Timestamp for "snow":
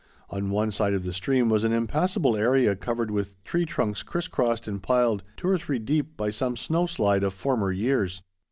6.57-6.87